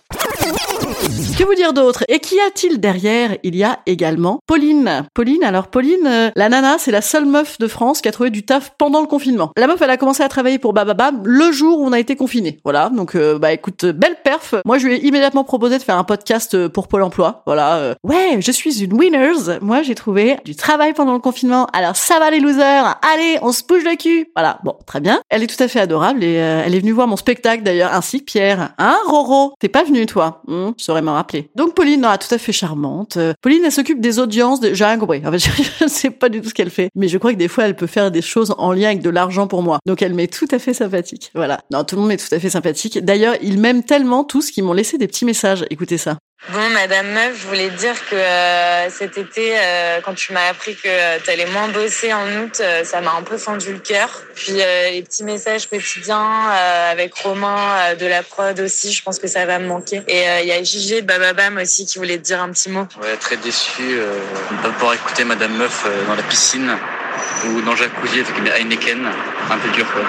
Que 1.38 1.44
vous 1.44 1.54
dire 1.54 1.74
d'autre? 1.74 2.04
Et 2.08 2.20
qu'y 2.20 2.40
a-t-il 2.40 2.80
derrière? 2.80 3.36
Il 3.44 3.56
y 3.56 3.64
a 3.64 3.80
également 3.86 4.40
Pauline. 4.48 5.04
Pauline, 5.14 5.44
alors 5.44 5.68
Pauline, 5.68 6.08
euh, 6.08 6.30
la 6.36 6.50
nana, 6.50 6.78
c'est 6.80 6.92
la 6.92 7.02
seule 7.02 7.26
meuf 7.26 7.58
de 7.58 7.68
France 7.68 8.02
qui 8.02 8.08
a 8.08 8.12
trouvé 8.12 8.30
du 8.30 8.44
taf 8.46 8.72
pendant 8.78 9.02
le 9.02 9.08
confinement. 9.08 9.52
La 9.58 9.68
meuf, 9.68 9.82
elle 9.82 9.90
a 9.90 9.98
commencé 9.98 10.24
à 10.24 10.30
travailler 10.30 10.60
pour 10.60 10.74
Bababam 10.74 11.22
le 11.26 11.52
jour 11.52 11.80
où 11.80 11.86
on 11.86 11.92
a 11.92 12.00
été 12.00 12.16
confiné. 12.16 12.60
Voilà, 12.64 12.90
donc 12.90 13.16
euh, 13.16 13.38
bah 13.38 13.52
écoute, 13.52 13.84
euh, 13.84 13.92
belle 13.94 14.16
perf. 14.24 14.56
Moi, 14.66 14.78
je 14.78 14.88
lui 14.88 14.96
ai 14.96 15.06
immédiatement 15.06 15.44
proposé 15.44 15.78
de 15.78 15.84
faire 15.84 15.98
un 15.98 16.04
podcast 16.06 16.54
euh, 16.56 16.70
pour 16.70 16.88
Pôle 16.88 17.04
Emploi. 17.04 17.44
Voilà. 17.46 17.76
euh, 17.76 17.96
ouais, 18.04 18.38
je 18.40 18.52
suis 18.52 18.82
une 18.84 18.94
winners. 18.94 19.60
Moi, 19.62 19.82
j'ai 19.84 19.96
trouvé 19.96 20.38
du 20.46 20.56
travail 20.56 20.94
pendant 20.94 21.14
le 21.14 21.20
confinement. 21.20 21.68
Alors 21.74 21.96
ça 21.98 22.18
va 22.20 22.32
les 22.32 22.40
losers? 22.40 22.98
Allez, 23.14 23.38
on 23.42 23.52
se 23.52 23.64
bouge 23.64 23.84
le 23.84 23.96
cul. 23.98 24.30
Voilà. 24.36 24.60
Bon, 24.64 24.76
très 24.86 25.02
bien. 25.02 25.20
Elle 25.30 25.44
est 25.44 25.48
tout 25.48 25.62
à 25.62 25.68
fait 25.68 25.80
adorable 25.82 26.24
et 26.24 26.34
elle 26.34 26.74
est 26.74 26.80
venue 26.80 26.94
voir 26.94 27.08
mon 27.08 27.18
spectacle 27.18 27.64
d'ailleurs, 27.64 27.94
ainsi 27.94 28.22
Pierre. 28.22 28.74
Hein, 28.78 28.98
Roro? 29.08 29.54
T'es 29.60 29.70
pas 29.70 29.84
venu 29.84 30.06
toi 30.06 30.42
Hmm, 30.48 30.72
Je 30.78 30.84
saurais 30.84 31.02
m'en 31.02 31.14
rappeler. 31.14 31.50
Donc 31.56 31.74
Pauline, 31.74 32.02
non, 32.02 32.10
tout 32.18 32.34
à 32.34 32.38
fait 32.38 32.52
charmante. 32.52 33.18
Euh, 33.18 33.34
Pauline, 33.42 33.62
elle 33.66 33.72
s'occupe 33.72 34.00
des 34.00 34.20
audiences. 34.20 34.60
De... 34.60 34.74
J'ai 34.74 34.86
rien 34.86 34.98
compris. 34.98 35.22
En 35.26 35.32
fait, 35.32 35.40
je, 35.80 35.84
ne 35.84 35.90
sais 35.90 36.10
pas 36.10 36.30
du 36.30 36.42
tout 36.42 36.50
ce 36.50 36.54
qu'elle 36.54 36.70
fait, 36.70 36.90
mais 36.96 37.08
je 37.08 37.18
crois 37.18 37.34
que 37.34 37.38
des 37.38 37.48
fois, 37.48 37.66
elle 37.66 37.76
peut 37.76 37.88
faire 37.88 38.12
des 38.12 38.22
choses 38.22 38.54
en 38.58 38.72
lien 38.72 38.88
avec 38.88 39.02
de 39.02 39.10
l'argent 39.10 39.48
pour 39.48 39.64
moi. 39.64 39.80
Donc 39.86 40.02
elle 40.02 40.14
m'est 40.14 40.32
tout 40.32 40.48
à 40.52 40.60
fait 40.60 40.74
sympathique. 40.74 41.32
Voilà. 41.36 41.60
Non, 41.72 41.84
tout 41.84 41.96
le 41.96 42.02
monde 42.02 42.10
m'est 42.10 42.18
tout 42.18 42.34
à 42.34 42.40
fait 42.40 42.50
sympathique. 42.50 43.04
D'ailleurs, 43.04 43.36
ils 43.42 43.60
m'aiment 43.60 43.84
tellement 43.84 44.24
tous 44.24 44.52
qu'ils 44.52 44.64
m'ont 44.64 44.74
laissé 44.74 44.98
des 44.98 45.08
petits 45.08 45.26
messages. 45.26 45.66
Écoutez 45.70 45.98
ça. 45.98 46.18
Bon, 46.54 46.70
Madame 46.70 47.08
Meuf, 47.12 47.42
je 47.42 47.48
voulais 47.48 47.70
dire 47.72 47.96
que 48.10 48.16
euh, 48.16 48.90
cet 48.90 49.18
été, 49.18 49.58
euh, 49.58 50.00
quand 50.02 50.14
tu 50.14 50.32
m'as 50.32 50.48
appris 50.48 50.76
que 50.76 51.20
tu 51.20 51.30
allais 51.30 51.48
moins 51.48 51.68
bosser 51.68 52.14
en 52.14 52.26
août, 52.38 52.62
euh, 52.62 52.86
ça 52.86 53.02
m'a 53.02 53.12
un 53.14 53.24
peu 53.24 53.38
fendu 53.38 53.74
le 53.74 53.80
cœur. 53.80 54.22
Puis 54.34 54.62
euh, 54.62 54.92
les 54.92 55.02
petits 55.02 55.26
messages 55.26 55.68
quotidiens 55.68 56.50
euh, 56.50 56.92
avec 56.92 57.16
Romain 57.16 57.58
euh, 57.58 57.96
de 57.96 58.06
la 58.06 58.24
prod 58.24 58.58
aussi, 58.62 58.94
je 58.94 59.04
pense 59.04 59.20
que 59.20 59.28
ça 59.28 59.46
va 59.46 59.60
me 59.60 59.68
manquer. 59.68 60.04
Et 60.08 60.30
euh, 60.30 60.42
il 60.42 60.48
y 60.48 60.52
a 60.54 60.64
JG 60.64 61.02
de 61.02 61.06
Bababam 61.08 61.58
aussi 61.58 61.86
qui 61.86 61.98
voulait 61.98 62.18
te 62.18 62.24
dire 62.24 62.42
un 62.42 62.52
petit 62.52 62.70
mot. 62.70 62.88
Ouais, 63.02 63.18
très 63.18 63.36
déçu 63.38 63.82
euh, 63.82 64.18
de 64.52 64.56
ne 64.56 64.62
pas 64.62 64.70
pouvoir 64.70 64.94
écouter 64.94 65.26
Madame 65.26 65.58
Meuf 65.58 65.84
euh, 65.86 66.06
dans 66.06 66.16
la 66.16 66.24
piscine 66.24 66.78
ou 67.46 67.62
dans 67.62 67.72
le 67.72 67.78
jacuzzi 67.78 68.20
avec 68.20 68.60
Heineken. 68.60 69.06
Un 69.50 69.58
peu 69.58 69.70
dur, 69.70 69.86
quoi. 69.92 70.04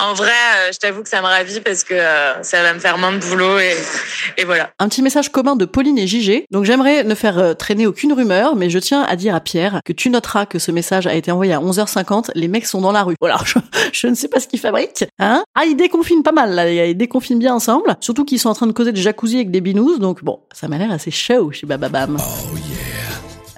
En 0.00 0.14
vrai, 0.14 0.30
euh, 0.30 0.72
je 0.72 0.78
t'avoue 0.78 1.02
que 1.02 1.08
ça 1.08 1.20
me 1.20 1.26
ravit 1.26 1.60
parce 1.60 1.82
que 1.82 1.94
euh, 1.94 2.42
ça 2.42 2.62
va 2.62 2.72
me 2.72 2.78
faire 2.78 2.98
moins 2.98 3.12
de 3.12 3.18
boulot 3.18 3.58
et, 3.58 3.74
et 4.36 4.44
voilà. 4.44 4.70
Un 4.78 4.88
petit 4.88 5.02
message 5.02 5.30
commun 5.30 5.56
de 5.56 5.64
Pauline 5.64 5.98
et 5.98 6.06
JG. 6.06 6.44
Donc 6.50 6.64
j'aimerais 6.64 7.02
ne 7.02 7.14
faire 7.14 7.38
euh, 7.38 7.54
traîner 7.54 7.86
aucune 7.86 8.12
rumeur, 8.12 8.54
mais 8.54 8.70
je 8.70 8.78
tiens 8.78 9.02
à 9.02 9.16
dire 9.16 9.34
à 9.34 9.40
Pierre 9.40 9.80
que 9.84 9.92
tu 9.92 10.08
noteras 10.10 10.46
que 10.46 10.58
ce 10.58 10.70
message 10.70 11.06
a 11.06 11.14
été 11.14 11.32
envoyé 11.32 11.52
à 11.52 11.58
11h50. 11.58 12.30
Les 12.34 12.48
mecs 12.48 12.66
sont 12.66 12.80
dans 12.80 12.92
la 12.92 13.02
rue. 13.02 13.16
Voilà, 13.20 13.38
je, 13.44 13.58
je 13.92 14.06
ne 14.06 14.14
sais 14.14 14.28
pas 14.28 14.38
ce 14.40 14.46
qu'ils 14.46 14.60
fabriquent. 14.60 15.04
Hein 15.18 15.42
ah, 15.54 15.64
ils 15.64 15.76
déconfinent 15.76 16.22
pas 16.22 16.32
mal, 16.32 16.54
là, 16.54 16.64
les 16.64 16.76
gars. 16.76 16.86
Ils 16.86 16.96
déconfinent 16.96 17.40
bien 17.40 17.54
ensemble. 17.54 17.96
Surtout 18.00 18.24
qu'ils 18.24 18.38
sont 18.38 18.50
en 18.50 18.54
train 18.54 18.66
de 18.66 18.72
causer 18.72 18.92
de 18.92 18.98
jacuzzi 18.98 19.36
avec 19.36 19.50
des 19.50 19.60
binous. 19.60 19.98
Donc 19.98 20.22
bon, 20.22 20.40
ça 20.52 20.68
m'a 20.68 20.78
l'air 20.78 20.92
assez 20.92 21.10
chaud 21.10 21.50
chez 21.50 21.66
Bababam. 21.66 22.18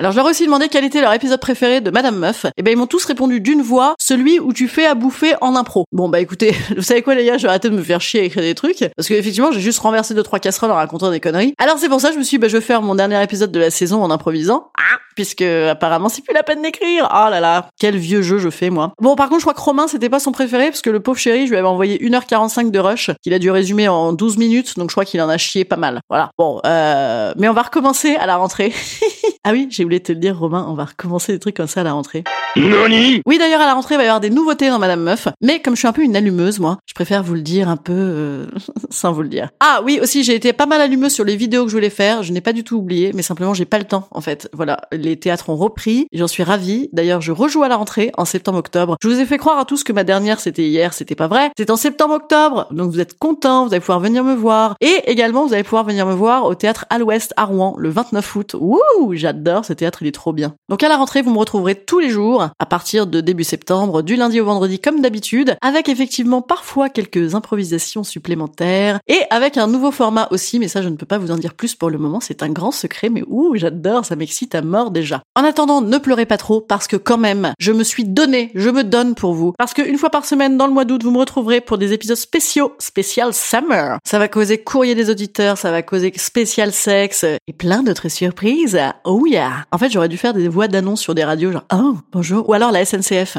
Alors 0.01 0.13
je 0.13 0.17
leur 0.17 0.29
ai 0.29 0.31
aussi 0.31 0.47
demandé 0.47 0.71
quel 0.71 0.83
était 0.87 1.03
leur 1.03 1.13
épisode 1.13 1.41
préféré 1.41 1.83
de 1.83 1.91
Madame 1.91 2.17
Meuf. 2.17 2.47
Et 2.57 2.63
ben 2.63 2.71
ils 2.71 2.77
m'ont 2.79 2.87
tous 2.87 3.05
répondu 3.05 3.43
d'une 3.43 3.61
voix, 3.61 3.97
celui 3.99 4.41
où 4.41 4.55
tu 4.55 4.67
fais 4.67 4.87
à 4.87 4.95
bouffer 4.95 5.35
en 5.43 5.55
impro. 5.57 5.85
Bon 5.93 6.09
bah 6.09 6.21
écoutez, 6.21 6.57
vous 6.75 6.81
savez 6.81 7.03
quoi 7.03 7.15
les 7.15 7.27
gars, 7.27 7.37
je 7.37 7.43
vais 7.43 7.51
arrêter 7.51 7.69
de 7.69 7.77
me 7.77 7.83
faire 7.83 8.01
chier 8.01 8.21
à 8.21 8.23
écrire 8.23 8.43
des 8.43 8.55
trucs 8.55 8.83
parce 8.97 9.09
que 9.09 9.13
effectivement 9.13 9.53
j'ai 9.53 9.61
juste 9.61 9.79
renversé 9.81 10.15
deux 10.15 10.23
trois 10.23 10.39
casseroles 10.39 10.71
en 10.71 10.77
racontant 10.77 11.11
des 11.11 11.21
conneries. 11.21 11.53
Alors 11.59 11.77
c'est 11.77 11.91
pour 11.91 12.01
ça 12.01 12.09
que 12.09 12.15
je 12.15 12.19
me 12.19 12.25
suis 12.25 12.39
dit, 12.39 12.41
bah 12.41 12.49
je 12.49 12.57
vais 12.57 12.63
faire 12.63 12.81
mon 12.81 12.95
dernier 12.95 13.23
épisode 13.23 13.53
de 13.53 13.61
la 13.61 13.71
saison 13.71 14.03
en 14.03 14.11
improvisant. 14.11 14.71
Ah, 14.79 14.97
puisque 15.17 15.43
apparemment 15.43 16.09
c'est 16.09 16.23
plus 16.23 16.33
la 16.33 16.45
peine 16.45 16.63
d'écrire. 16.63 17.07
Oh 17.11 17.29
là 17.29 17.41
là, 17.41 17.69
quel 17.79 17.99
vieux 17.99 18.23
jeu 18.23 18.39
je 18.39 18.49
fais 18.49 18.71
moi. 18.71 18.95
Bon 19.03 19.17
par 19.17 19.29
contre 19.29 19.41
je 19.41 19.45
crois 19.45 19.55
que 19.55 19.61
Romain 19.61 19.87
c'était 19.87 20.09
pas 20.09 20.19
son 20.19 20.33
préféré 20.33 20.71
parce 20.71 20.81
que 20.81 20.89
le 20.89 21.01
pauvre 21.01 21.19
chéri 21.19 21.45
je 21.45 21.51
lui 21.51 21.59
avais 21.59 21.69
envoyé 21.69 21.99
1h45 21.99 22.71
de 22.71 22.79
rush 22.79 23.11
qu'il 23.23 23.35
a 23.35 23.39
dû 23.39 23.51
résumer 23.51 23.87
en 23.89 24.15
12 24.15 24.39
minutes 24.39 24.79
donc 24.79 24.89
je 24.89 24.95
crois 24.95 25.05
qu'il 25.05 25.21
en 25.21 25.29
a 25.29 25.37
chié 25.37 25.67
pas 25.67 25.77
mal. 25.77 26.01
Voilà. 26.09 26.31
Bon 26.39 26.63
euh, 26.65 27.35
mais 27.37 27.51
on 27.51 27.53
va 27.53 27.63
recommencer 27.65 28.17
à 28.17 28.25
la 28.25 28.37
rentrée. 28.37 28.73
Ah 29.43 29.53
oui, 29.53 29.69
j'ai 29.71 29.85
oublié 29.87 30.01
de 30.01 30.05
te 30.05 30.13
le 30.13 30.19
dire, 30.19 30.39
Romain, 30.39 30.67
on 30.69 30.75
va 30.75 30.85
recommencer 30.85 31.33
des 31.33 31.39
trucs 31.39 31.57
comme 31.57 31.67
ça 31.67 31.81
à 31.81 31.85
la 31.85 31.93
rentrée. 31.93 32.25
Nani 32.57 33.23
Oui, 33.25 33.39
d'ailleurs, 33.39 33.63
à 33.63 33.67
la 33.67 33.73
rentrée, 33.73 33.95
il 33.95 33.99
va 33.99 34.03
y 34.03 34.07
avoir 34.07 34.21
des 34.21 34.29
nouveautés 34.29 34.69
dans 34.69 34.79
Madame 34.79 35.03
Meuf. 35.03 35.29
Mais 35.41 35.61
comme 35.61 35.77
je 35.77 35.79
suis 35.79 35.89
un 35.89 35.95
peu 35.95 36.03
une 36.03 36.15
allumeuse, 36.15 36.59
moi, 36.61 36.77
je 36.85 36.93
préfère 36.93 37.23
vous 37.23 37.33
le 37.33 37.41
dire 37.41 37.67
un 37.69 37.79
peu 37.79 37.95
euh, 37.95 38.47
sans 38.91 39.13
vous 39.13 39.23
le 39.23 39.29
dire. 39.29 39.49
Ah 39.61 39.81
oui, 39.83 39.99
aussi, 40.03 40.25
j'ai 40.25 40.35
été 40.35 40.53
pas 40.53 40.67
mal 40.67 40.83
allumeuse 40.83 41.13
sur 41.13 41.25
les 41.25 41.37
vidéos 41.37 41.65
que 41.65 41.71
je 41.71 41.77
voulais 41.77 41.89
faire. 41.89 42.23
Je 42.23 42.35
n'ai 42.35 42.43
pas 42.43 42.53
du 42.53 42.65
tout 42.65 42.77
oublié, 42.77 43.13
mais 43.15 43.23
simplement, 43.23 43.55
j'ai 43.55 43.65
pas 43.65 43.79
le 43.79 43.85
temps, 43.85 44.09
en 44.11 44.21
fait. 44.21 44.51
Voilà, 44.53 44.83
les 44.93 45.17
théâtres 45.17 45.49
ont 45.49 45.57
repris. 45.57 46.07
J'en 46.13 46.29
suis 46.29 46.43
ravie. 46.43 46.91
D'ailleurs, 46.93 47.23
je 47.23 47.33
rejoue 47.33 47.63
à 47.63 47.69
la 47.69 47.77
rentrée 47.77 48.11
en 48.19 48.27
septembre-octobre. 48.27 48.97
Je 49.01 49.09
vous 49.09 49.21
ai 49.21 49.25
fait 49.25 49.39
croire 49.39 49.59
à 49.59 49.65
tous 49.65 49.85
que 49.85 49.95
ma 49.95 50.05
dernière, 50.05 50.39
c'était 50.39 50.67
hier. 50.67 50.93
C'était 50.93 51.15
pas 51.15 51.29
vrai. 51.29 51.51
C'est 51.57 51.71
en 51.71 51.77
septembre-octobre. 51.77 52.67
Donc, 52.73 52.91
vous 52.91 53.01
êtes 53.01 53.17
contents. 53.19 53.67
Vous 53.67 53.73
allez 53.73 53.81
pouvoir 53.81 54.01
venir 54.01 54.23
me 54.23 54.35
voir. 54.35 54.75
Et 54.83 55.01
également, 55.07 55.47
vous 55.47 55.55
allez 55.55 55.63
pouvoir 55.63 55.85
venir 55.85 56.05
me 56.05 56.15
voir 56.15 56.45
au 56.45 56.55
théâtre 56.55 56.85
à 56.91 56.99
l'Ouest 56.99 57.33
à 57.39 57.45
Rouen 57.45 57.75
le 57.79 57.89
29 57.89 58.37
août. 58.37 58.57
Ouh, 58.59 59.15
j'adore 59.31 59.65
ce 59.65 59.73
théâtre. 59.73 60.03
Il 60.03 60.09
est 60.09 60.13
trop 60.13 60.33
bien. 60.33 60.55
Donc, 60.69 60.83
à 60.83 60.89
la 60.89 60.97
rentrée, 60.97 61.23
vous 61.23 61.31
me 61.31 61.39
retrouverez 61.39 61.77
tous 61.77 62.01
les 62.01 62.11
jours 62.11 62.49
à 62.59 62.67
partir 62.67 63.07
de 63.07 63.21
début 63.21 63.45
septembre, 63.45 64.03
du 64.03 64.17
lundi 64.17 64.41
au 64.41 64.45
vendredi 64.45 64.81
comme 64.81 65.01
d'habitude, 65.01 65.57
avec 65.63 65.89
effectivement 65.89 66.43
parfois 66.43 66.89
quelques 66.89 67.35
improvisations 67.35 68.03
supplémentaires 68.03 68.99
et 69.07 69.21
avec 69.31 69.57
un 69.57 69.69
nouveau 69.69 69.93
format 69.93 70.27
aussi, 70.33 70.59
mais 70.59 70.69
ça 70.69 70.83
je 70.83 70.89
ne 70.89 70.97
peux 70.97 71.07
pas 71.07 71.19
vous 71.19 71.31
en 71.31 71.37
dire 71.37 71.55
plus 71.55 71.75
pour 71.77 71.91
le 71.91 71.99
moment, 71.99 72.21
c'est 72.21 72.43
un 72.43 72.49
grand 72.49 72.73
secret, 72.73 73.09
mais 73.09 73.23
ouh, 73.29 73.55
j'adore, 73.55 74.05
ça 74.05 74.17
m'excite 74.17 74.55
à 74.55 74.63
mort 74.63 74.91
déjà. 74.91 75.23
En 75.37 75.45
attendant, 75.45 75.81
ne 75.81 75.99
pleurez 75.99 76.27
pas 76.27 76.37
trop 76.37 76.61
parce 76.61 76.89
que 76.89 76.97
quand 76.97 77.19
même, 77.19 77.53
je 77.59 77.73
me 77.73 77.85
suis 77.85 78.05
donné, 78.05 78.51
je 78.55 78.71
me 78.71 78.83
donne 78.83 79.15
pour 79.15 79.35
vous. 79.35 79.53
Parce 79.59 79.75
qu'une 79.75 79.99
fois 79.99 80.11
par 80.11 80.25
semaine 80.25 80.57
dans 80.57 80.67
le 80.67 80.73
mois 80.73 80.85
d'août, 80.85 81.05
vous 81.05 81.11
me 81.13 81.19
retrouverez 81.19 81.61
pour 81.61 81.79
des 81.79 81.93
épisodes 81.93 82.17
spéciaux, 82.17 82.73
spécial 82.79 83.33
summer. 83.33 83.99
Ça 84.05 84.19
va 84.19 84.27
causer 84.27 84.59
courrier 84.59 84.97
des 84.97 85.09
auditeurs, 85.09 85.57
ça 85.57 85.71
va 85.71 85.83
causer 85.83 86.13
spécial 86.17 86.73
sexe 86.73 87.25
et 87.25 87.53
plein 87.53 87.83
d'autres 87.83 88.09
surprises. 88.09 88.81
Yeah. 89.27 89.65
En 89.73 89.79
fait, 89.79 89.91
j'aurais 89.91 90.09
dû 90.09 90.17
faire 90.17 90.35
des 90.35 90.49
voix 90.49 90.69
d'annonce 90.69 91.01
sur 91.01 91.15
des 91.15 91.25
radios 91.25 91.53
genre 91.53 91.65
oh, 91.73 91.97
bonjour 92.13 92.49
ou 92.49 92.53
alors 92.53 92.73
la 92.73 92.85
SNCF 92.85 93.39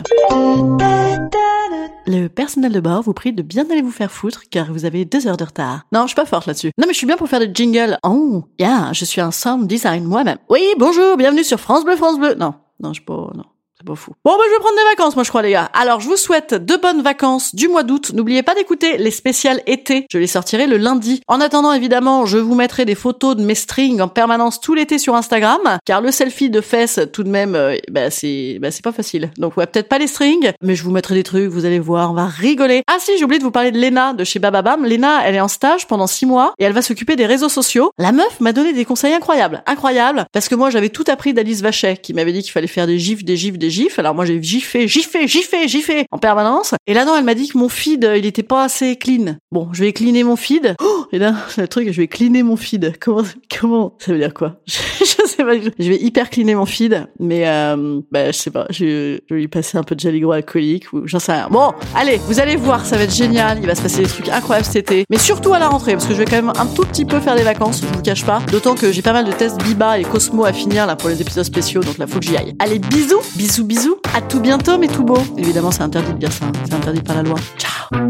le 2.08 2.28
personnel 2.28 2.72
de 2.72 2.80
bord 2.80 3.04
vous 3.04 3.14
prie 3.14 3.32
de 3.32 3.42
bien 3.42 3.70
aller 3.70 3.82
vous 3.82 3.92
faire 3.92 4.12
foutre 4.12 4.44
car 4.50 4.72
vous 4.72 4.86
avez 4.86 5.06
deux 5.06 5.28
heures 5.28 5.38
de 5.38 5.44
retard. 5.44 5.86
Non, 5.94 6.02
je 6.02 6.08
suis 6.08 6.16
pas 6.16 6.26
forte 6.26 6.48
là-dessus. 6.48 6.72
Non 6.78 6.86
mais 6.88 6.94
je 6.94 6.98
suis 6.98 7.08
bien 7.08 7.16
pour 7.16 7.30
faire 7.30 7.40
des 7.40 7.52
jingles. 7.54 7.98
Oh, 8.04 8.44
yeah, 8.60 8.92
je 8.94 9.06
suis 9.06 9.22
un 9.22 9.32
sound 9.32 9.68
design 9.68 10.04
moi-même. 10.04 10.38
Oui, 10.50 10.62
bonjour, 10.78 11.16
bienvenue 11.16 11.44
sur 11.44 11.60
France 11.60 11.86
Bleu, 11.86 11.96
France 11.96 12.20
Bleu. 12.20 12.36
Non, 12.36 12.54
non, 12.82 12.94
je 12.94 13.02
pas, 13.02 13.32
non. 13.36 13.46
Pas 13.86 13.96
fou. 13.96 14.12
Bon, 14.24 14.32
bah, 14.38 14.44
je 14.48 14.52
vais 14.52 14.60
prendre 14.60 14.76
des 14.76 14.96
vacances, 14.96 15.16
moi, 15.16 15.24
je 15.24 15.30
crois, 15.30 15.42
les 15.42 15.52
gars. 15.52 15.70
Alors, 15.74 16.00
je 16.00 16.08
vous 16.08 16.18
souhaite 16.18 16.54
de 16.54 16.76
bonnes 16.76 17.02
vacances 17.02 17.56
du 17.56 17.68
mois 17.68 17.84
d'août. 17.84 18.12
N'oubliez 18.14 18.44
pas 18.44 18.56
d'écouter 18.56 18.98
les 18.98 19.12
spéciales 19.12 19.62
été. 19.66 20.06
Je 20.12 20.18
les 20.18 20.28
sortirai 20.28 20.68
le 20.68 20.78
lundi. 20.78 21.22
En 21.28 21.42
attendant, 21.42 21.74
évidemment, 21.74 22.26
je 22.26 22.38
vous 22.38 22.56
mettrai 22.56 22.86
des 22.86 22.96
photos 22.96 23.36
de 23.36 23.44
mes 23.44 23.56
strings 23.56 24.02
en 24.02 24.08
permanence 24.08 24.60
tout 24.62 24.74
l'été 24.74 24.98
sur 24.98 25.16
Instagram. 25.16 25.78
Car 25.86 26.02
le 26.02 26.12
selfie 26.12 26.50
de 26.50 26.62
fesses, 26.62 27.00
tout 27.14 27.24
de 27.24 27.30
même, 27.30 27.56
euh, 27.56 27.76
bah, 27.90 28.10
c'est, 28.10 28.60
bah, 28.60 28.70
pas 28.84 28.92
facile. 28.92 29.32
Donc, 29.38 29.58
ouais, 29.58 29.66
peut-être 29.68 29.90
pas 29.90 29.98
les 29.98 30.08
strings, 30.08 30.52
mais 30.62 30.76
je 30.76 30.84
vous 30.84 30.92
mettrai 30.92 31.16
des 31.16 31.24
trucs, 31.24 31.50
vous 31.50 31.66
allez 31.66 31.80
voir, 31.80 32.12
on 32.12 32.14
va 32.16 32.26
rigoler. 32.26 32.84
Ah 32.88 32.98
si, 33.00 33.18
j'ai 33.18 33.24
oublié 33.24 33.40
de 33.40 33.44
vous 33.44 33.52
parler 33.52 33.72
de 33.72 33.80
Lena 33.80 34.14
de 34.14 34.24
chez 34.24 34.40
Bababam. 34.40 34.86
Lena, 34.86 35.22
elle 35.26 35.36
est 35.36 35.42
en 35.42 35.48
stage 35.48 35.88
pendant 35.88 36.08
six 36.08 36.26
mois 36.26 36.54
et 36.60 36.64
elle 36.64 36.74
va 36.74 36.82
s'occuper 36.82 37.16
des 37.16 37.26
réseaux 37.26 37.50
sociaux. 37.50 37.92
La 37.98 38.12
meuf 38.12 38.40
m'a 38.40 38.54
donné 38.54 38.74
des 38.74 38.86
conseils 38.86 39.14
incroyables. 39.14 39.64
Incroyables. 39.66 40.26
Parce 40.32 40.50
que 40.50 40.56
moi, 40.56 40.70
j'avais 40.70 40.90
tout 40.90 41.06
appris 41.08 41.34
d'Alice 41.34 41.62
Vachet 41.62 41.98
qui 41.98 42.14
m'avait 42.14 42.34
dit 42.34 42.42
qu'il 42.42 42.52
fallait 42.52 42.68
faire 42.68 42.88
des 42.88 43.00
gifs, 43.00 43.24
des 43.24 43.38
gifs, 43.38 43.58
des 43.58 43.70
gifs. 43.72 43.98
Alors 43.98 44.14
moi, 44.14 44.26
j'ai 44.26 44.42
giffé, 44.42 44.88
giffé, 44.88 45.28
giffé, 45.28 45.68
giffé 45.68 46.06
en 46.12 46.18
permanence. 46.18 46.76
Et 46.88 46.94
là, 46.94 47.06
non, 47.06 47.16
elle 47.18 47.24
m'a 47.24 47.34
dit 47.34 47.50
que 47.50 47.58
mon 47.58 47.70
feed, 47.70 48.10
il 48.16 48.26
était 48.26 48.44
pas 48.44 48.64
assez 48.64 48.96
clean. 48.96 49.38
Bon, 49.52 49.70
je 49.74 49.84
vais 49.84 49.94
cleaner 49.94 50.24
mon 50.24 50.36
feed. 50.36 50.76
Oh, 50.82 51.06
et 51.12 51.18
là, 51.18 51.36
le 51.58 51.68
truc, 51.68 51.92
je 51.92 51.98
vais 51.98 52.08
cleaner 52.08 52.44
mon 52.44 52.56
feed. 52.56 52.94
Comment, 53.00 53.24
comment, 53.60 53.96
ça 54.00 54.12
veut 54.12 54.20
dire 54.20 54.34
quoi? 54.34 54.58
je 54.66 54.74
sais 55.06 55.44
pas. 55.44 55.54
Je 55.80 55.90
vais 55.90 55.98
hyper 55.98 56.30
cleaner 56.30 56.56
mon 56.56 56.66
feed, 56.66 57.08
mais 57.20 57.48
euh, 57.48 58.00
bah, 58.12 58.32
je 58.32 58.38
sais 58.38 58.52
pas. 58.52 58.66
Je, 58.70 59.20
vais 59.30 59.36
lui 59.36 59.48
passer 59.48 59.78
un 59.78 59.84
peu 59.84 59.96
de 59.96 60.00
gel 60.00 60.16
hydroalcoolique 60.16 60.94
ou 60.94 61.08
j'en 61.08 61.20
sais 61.20 61.34
rien. 61.34 61.48
Bon, 61.50 61.74
allez, 61.96 62.20
vous 62.28 62.40
allez 62.40 62.56
voir, 62.56 62.86
ça 62.86 62.98
va 62.98 63.04
être 63.04 63.14
génial. 63.14 63.60
Il 63.62 63.68
va 63.68 63.76
se 63.76 63.82
passer 63.82 64.04
des 64.04 64.08
trucs 64.10 64.30
incroyables 64.30 64.66
cet 64.66 64.92
été, 64.92 65.06
mais 65.10 65.18
surtout 65.18 65.54
à 65.54 65.60
la 65.60 65.68
rentrée, 65.68 65.94
parce 65.94 66.06
que 66.06 66.14
je 66.14 66.20
vais 66.20 66.26
quand 66.26 66.36
même 66.36 66.54
un 66.58 66.66
tout 66.66 66.84
petit 66.84 67.06
peu 67.06 67.20
faire 67.20 67.36
des 67.36 67.44
vacances. 67.44 67.82
Je 67.82 67.88
vous 67.88 68.02
cache 68.02 68.26
pas. 68.26 68.42
D'autant 68.52 68.76
que 68.76 68.92
j'ai 68.92 69.02
pas 69.02 69.14
mal 69.14 69.26
de 69.26 69.32
tests 69.32 69.62
Biba 69.64 70.00
et 70.00 70.04
Cosmo 70.04 70.46
à 70.46 70.54
finir 70.54 70.86
là 70.86 70.96
pour 70.96 71.10
les 71.10 71.22
épisodes 71.22 71.44
spéciaux, 71.44 71.82
donc 71.82 71.98
là 71.98 72.08
faut 72.08 72.20
que 72.20 72.26
j'y 72.26 72.38
aille. 72.38 72.54
Allez, 72.60 72.80
bisous, 72.80 73.22
bisous, 73.36 73.61
bisous. 73.64 73.98
À 74.16 74.22
tout 74.22 74.40
bientôt, 74.40 74.78
mais 74.78 74.88
tout 74.88 75.04
beau. 75.04 75.18
Évidemment, 75.38 75.72
c'est 75.72 75.84
interdit 75.84 76.14
de 76.14 76.18
dire 76.18 76.32
ça. 76.32 76.46
hein. 76.46 76.52
C'est 76.66 76.74
interdit 76.74 77.02
par 77.02 77.16
la 77.16 77.24
loi. 77.24 77.36
Ciao. 77.58 78.01